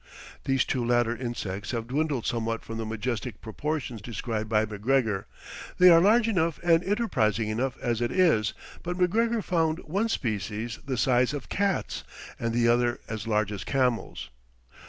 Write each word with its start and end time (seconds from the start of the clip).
These 0.45 0.65
two 0.65 0.83
latter 0.83 1.15
insects 1.15 1.69
have 1.69 1.85
dwindled 1.85 2.25
somewhat 2.25 2.65
from 2.65 2.79
the 2.79 2.87
majestic 2.87 3.39
proportions 3.39 4.01
described 4.01 4.49
by 4.49 4.65
McGregor; 4.65 5.25
they 5.77 5.91
are 5.91 6.01
large 6.01 6.27
enough 6.27 6.59
and 6.63 6.83
enterprising 6.83 7.49
enough 7.49 7.77
as 7.79 8.01
it 8.01 8.11
is; 8.11 8.55
but 8.81 8.97
McGregor 8.97 9.43
found 9.43 9.77
one 9.85 10.09
species 10.09 10.79
the 10.83 10.97
size 10.97 11.35
of 11.35 11.49
"cats," 11.49 12.03
and 12.39 12.51
the 12.51 12.67
other 12.67 12.99
"as 13.07 13.27
large 13.27 13.51
as 13.51 13.63
camels." 13.63 14.31